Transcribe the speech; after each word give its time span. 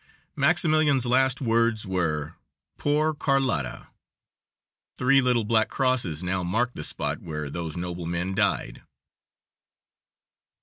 Maximilian's 0.35 1.05
last 1.05 1.41
words 1.41 1.85
were: 1.85 2.33
"Poor 2.79 3.13
Carlotta." 3.13 3.89
Three 4.97 5.21
little 5.21 5.43
black 5.43 5.69
crosses 5.69 6.23
now 6.23 6.41
mark 6.41 6.71
the 6.73 6.83
spot 6.83 7.21
where 7.21 7.51
those 7.51 7.77
noble 7.77 8.07
men 8.07 8.33
died. 8.33 8.81